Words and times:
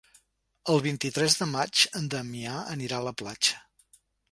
El 0.75 0.79
vint-i-tres 0.85 1.35
de 1.41 1.47
maig 1.51 1.83
en 2.01 2.09
Damià 2.15 2.57
anirà 2.75 3.01
a 3.03 3.07
la 3.11 3.17
platja. 3.23 3.63